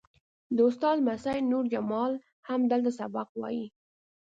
د 0.55 0.57
استاد 0.69 0.95
لمسی 0.99 1.37
نور 1.51 1.63
جمال 1.73 2.11
هم 2.47 2.59
دلته 2.71 2.91
سبق 2.99 3.27
وایي. 3.41 3.65